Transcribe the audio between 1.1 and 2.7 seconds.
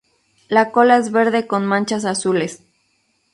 verde con manchas azules.